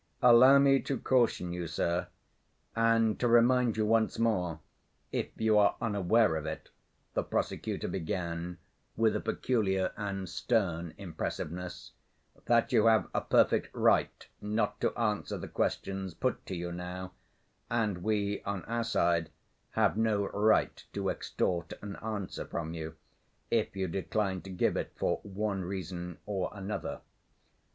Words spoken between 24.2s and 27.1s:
to give it for one reason or another.